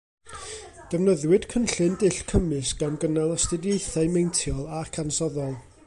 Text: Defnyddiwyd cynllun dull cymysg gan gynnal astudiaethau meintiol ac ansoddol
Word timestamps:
Defnyddiwyd 0.93 1.45
cynllun 1.51 1.97
dull 2.03 2.17
cymysg 2.31 2.79
gan 2.81 2.97
gynnal 3.05 3.35
astudiaethau 3.37 4.11
meintiol 4.17 4.65
ac 4.81 5.03
ansoddol 5.07 5.55